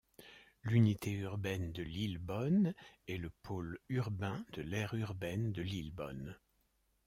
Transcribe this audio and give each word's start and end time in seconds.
L'unité 0.63 1.11
urbaine 1.11 1.73
de 1.73 1.83
Lillebonne 1.83 2.73
est 3.07 3.17
le 3.17 3.29
pôle 3.43 3.77
urbain 3.89 4.43
de 4.53 4.63
l'aire 4.63 4.95
urbaine 4.95 5.51
de 5.51 5.61
Lillebonne. 5.61 6.39